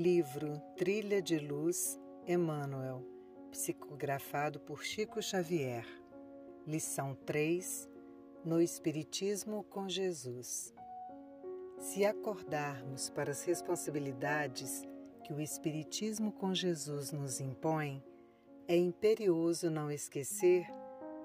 [0.00, 3.04] Livro Trilha de Luz, Emmanuel,
[3.50, 5.84] psicografado por Chico Xavier.
[6.66, 7.86] Lição 3
[8.42, 10.72] No Espiritismo com Jesus.
[11.76, 14.84] Se acordarmos para as responsabilidades
[15.22, 18.02] que o Espiritismo com Jesus nos impõe,
[18.66, 20.64] é imperioso não esquecer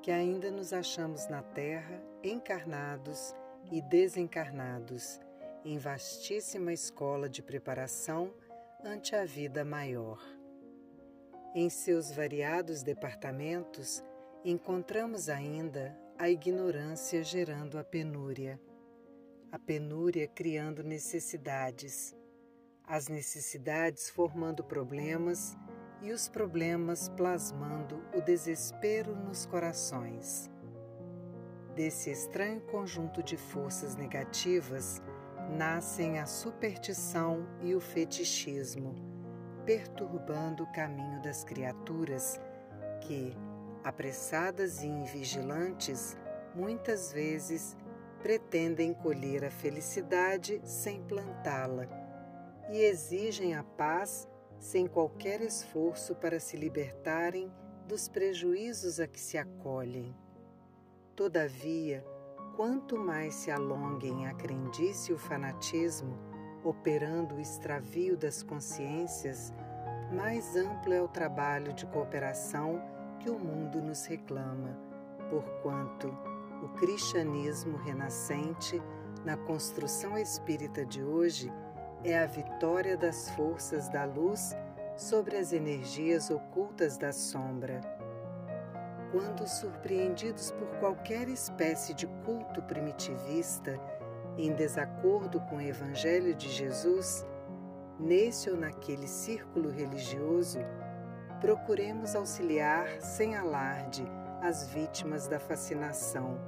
[0.00, 3.34] que ainda nos achamos na Terra encarnados
[3.70, 5.20] e desencarnados,
[5.62, 8.32] em vastíssima escola de preparação
[8.84, 10.20] ante a vida maior.
[11.54, 14.02] Em seus variados departamentos,
[14.44, 18.60] encontramos ainda a ignorância gerando a penúria,
[19.52, 22.16] a penúria criando necessidades,
[22.84, 25.56] as necessidades formando problemas
[26.00, 30.50] e os problemas plasmando o desespero nos corações.
[31.76, 35.00] Desse estranho conjunto de forças negativas
[35.52, 38.94] nascem a superstição e o fetichismo,
[39.64, 42.40] perturbando o caminho das criaturas
[43.00, 43.36] que,
[43.84, 46.16] apressadas e invigilantes,
[46.54, 47.76] muitas vezes
[48.22, 51.86] pretendem colher a felicidade sem plantá-la
[52.70, 57.52] e exigem a paz sem qualquer esforço para se libertarem
[57.86, 60.14] dos prejuízos a que se acolhem.
[61.16, 62.04] Todavia,
[62.56, 66.18] quanto mais se alonguem a crendice e o fanatismo,
[66.64, 69.52] operando o extravio das consciências,
[70.12, 72.80] mais amplo é o trabalho de cooperação
[73.18, 74.78] que o mundo nos reclama,
[75.30, 76.08] porquanto
[76.62, 78.80] o cristianismo renascente,
[79.24, 81.52] na construção espírita de hoje,
[82.04, 84.54] é a vitória das forças da luz
[84.96, 87.80] sobre as energias ocultas da sombra.
[89.12, 93.78] Quando surpreendidos por qualquer espécie de culto primitivista,
[94.38, 97.22] em desacordo com o Evangelho de Jesus,
[98.00, 100.60] nesse ou naquele círculo religioso,
[101.42, 104.02] procuremos auxiliar sem alarde
[104.40, 106.40] as vítimas da fascinação,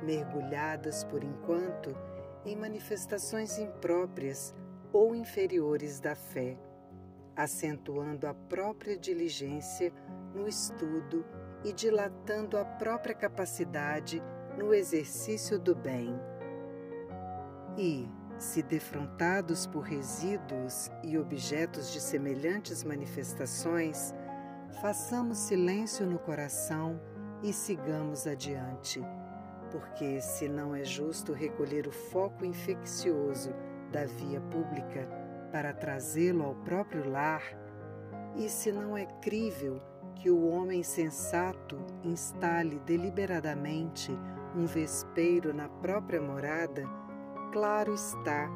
[0.00, 1.92] mergulhadas por enquanto
[2.44, 4.54] em manifestações impróprias
[4.92, 6.56] ou inferiores da fé,
[7.34, 9.92] acentuando a própria diligência
[10.32, 11.24] no estudo
[11.66, 14.22] e dilatando a própria capacidade
[14.56, 16.16] no exercício do bem.
[17.76, 24.14] E, se defrontados por resíduos e objetos de semelhantes manifestações,
[24.80, 27.00] façamos silêncio no coração
[27.42, 29.02] e sigamos adiante,
[29.72, 33.52] porque se não é justo recolher o foco infeccioso
[33.90, 35.08] da via pública
[35.50, 37.42] para trazê-lo ao próprio lar,
[38.36, 39.82] e se não é crível
[40.16, 44.12] que o homem sensato instale deliberadamente
[44.54, 46.84] um vespeiro na própria morada,
[47.52, 48.48] claro está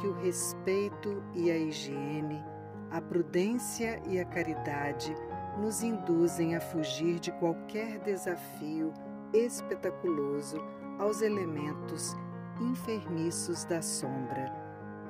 [0.00, 2.42] que o respeito e a higiene,
[2.90, 5.14] a prudência e a caridade
[5.58, 8.92] nos induzem a fugir de qualquer desafio
[9.32, 10.58] espetaculoso
[10.98, 12.16] aos elementos
[12.60, 14.68] enfermiços da sombra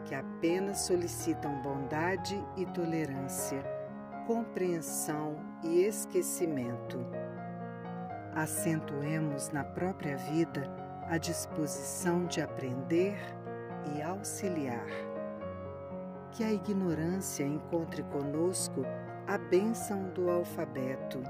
[0.09, 3.63] que apenas solicitam bondade e tolerância,
[4.29, 6.99] compreensão e esquecimento.
[8.35, 10.71] Acentuemos na própria vida
[11.09, 13.17] a disposição de aprender
[13.97, 14.87] e auxiliar.
[16.31, 18.83] Que a ignorância encontre conosco
[19.27, 21.23] a bênção do alfabeto.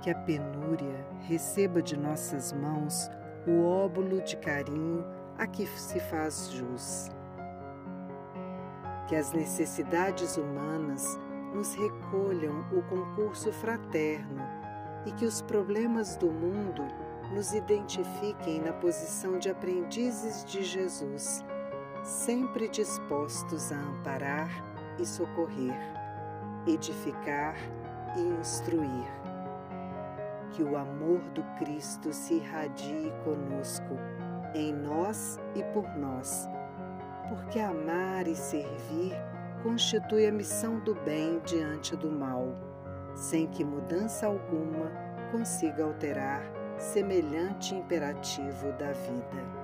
[0.00, 3.10] Que a penúria receba de nossas mãos
[3.48, 5.04] o óbulo de carinho
[5.36, 7.10] a que se faz jus
[9.06, 11.18] que as necessidades humanas
[11.54, 14.42] nos recolham o concurso fraterno
[15.06, 16.82] e que os problemas do mundo
[17.32, 21.44] nos identifiquem na posição de aprendizes de Jesus,
[22.02, 24.50] sempre dispostos a amparar
[24.98, 25.78] e socorrer,
[26.66, 27.56] edificar
[28.16, 29.06] e instruir.
[30.52, 33.96] Que o amor do Cristo se irradie conosco,
[34.54, 36.48] em nós e por nós
[37.28, 39.14] porque amar e servir
[39.64, 42.54] constitui a missão do bem diante do mal,
[43.14, 44.92] sem que mudança alguma
[45.32, 46.44] consiga alterar
[46.76, 49.63] semelhante imperativo da vida.